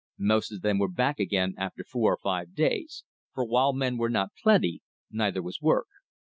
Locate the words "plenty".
4.41-4.81